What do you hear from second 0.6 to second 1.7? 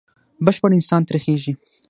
انسان ترې خېژي.